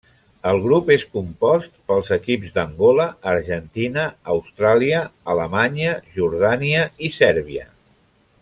El 0.51 0.59
grup 0.61 0.87
és 0.93 1.03
compost 1.17 1.75
pels 1.91 2.09
equips 2.15 2.55
d'Angola, 2.55 3.07
Argentina, 3.35 4.07
Austràlia, 4.37 5.05
Alemanya, 5.35 5.95
Jordània 6.19 6.83
i 7.11 7.17
Sèrbia. 7.23 7.69